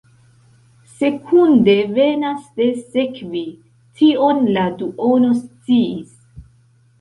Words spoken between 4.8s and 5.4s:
duono